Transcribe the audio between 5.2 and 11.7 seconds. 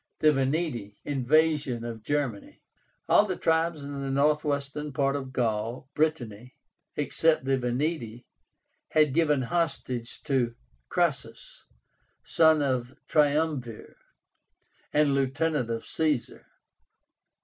Gaul (Brittany) except the VENETI had given hostages to Crassus,